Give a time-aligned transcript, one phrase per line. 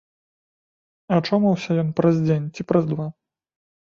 [1.17, 3.07] Ачомаўся ён праз дзень ці праз два.